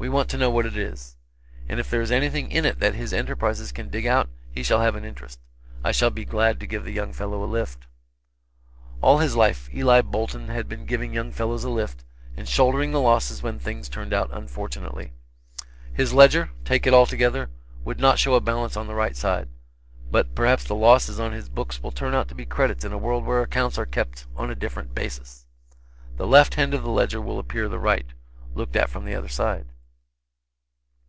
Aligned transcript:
We 0.00 0.08
want 0.08 0.30
to 0.30 0.38
know 0.38 0.48
what 0.48 0.64
it 0.64 0.78
is. 0.78 1.18
And 1.68 1.78
if 1.78 1.90
there 1.90 2.00
is 2.00 2.10
anything 2.10 2.50
in 2.50 2.64
it 2.64 2.78
that 2.80 2.94
his 2.94 3.12
enterprise 3.12 3.70
can 3.70 3.90
dig 3.90 4.06
out, 4.06 4.30
he 4.50 4.62
shall 4.62 4.80
have 4.80 4.94
an 4.96 5.04
interest. 5.04 5.38
I 5.84 5.92
should 5.92 6.14
be 6.14 6.24
glad 6.24 6.58
to 6.60 6.66
give 6.66 6.84
the 6.84 6.92
young 6.94 7.12
fellow 7.12 7.44
a 7.44 7.44
lift." 7.44 7.86
All 9.02 9.18
his 9.18 9.36
life 9.36 9.68
Eli 9.74 10.00
Bolton 10.00 10.48
had 10.48 10.70
been 10.70 10.86
giving 10.86 11.12
young 11.12 11.32
fellows 11.32 11.64
a 11.64 11.68
lift, 11.68 12.02
and 12.34 12.48
shouldering 12.48 12.92
the 12.92 13.02
loses 13.02 13.42
when 13.42 13.58
things 13.58 13.90
turned 13.90 14.14
out 14.14 14.30
unfortunately. 14.32 15.12
His 15.92 16.14
ledger, 16.14 16.48
take 16.64 16.86
it 16.86 16.94
altogether, 16.94 17.50
would 17.84 18.00
not 18.00 18.18
show 18.18 18.32
a 18.32 18.40
balance 18.40 18.78
on 18.78 18.86
the 18.86 18.94
right 18.94 19.14
side; 19.14 19.50
but 20.10 20.34
perhaps 20.34 20.64
the 20.64 20.74
losses 20.74 21.20
on 21.20 21.32
his 21.32 21.50
books 21.50 21.82
will 21.82 21.92
turn 21.92 22.14
out 22.14 22.26
to 22.28 22.34
be 22.34 22.46
credits 22.46 22.86
in 22.86 22.92
a 22.94 22.98
world 22.98 23.26
where 23.26 23.42
accounts 23.42 23.76
are 23.76 23.84
kept 23.84 24.24
on 24.34 24.48
a 24.50 24.54
different 24.54 24.94
basis. 24.94 25.44
The 26.16 26.26
left 26.26 26.54
hand 26.54 26.72
of 26.72 26.82
the 26.84 26.90
ledger 26.90 27.20
will 27.20 27.38
appear 27.38 27.68
the 27.68 27.78
right, 27.78 28.06
looked 28.54 28.76
at 28.76 28.88
from 28.88 29.04
the 29.04 29.14
other 29.14 29.28
side. 29.28 29.66